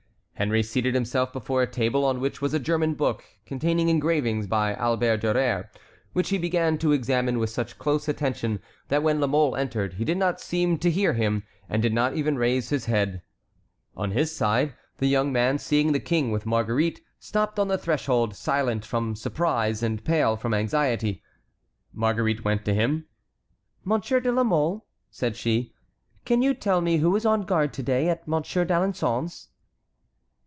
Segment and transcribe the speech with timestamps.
[0.41, 4.73] Henry seated himself before a table on which was a German book containing engravings by
[4.73, 5.69] Albert Durer,
[6.13, 10.03] which he began to examine with such close attention that when La Mole entered he
[10.03, 13.21] did not seem to hear him, and did not even raise his head.
[13.95, 18.35] On his side, the young man, seeing the king with Marguerite, stopped on the threshold,
[18.35, 21.21] silent from surprise and pale from anxiety.
[21.93, 23.05] Marguerite went to him.
[23.83, 25.75] "Monsieur de la Mole," said she,
[26.25, 29.49] "can you tell me who is on guard to day at Monsieur d'Alençon's?"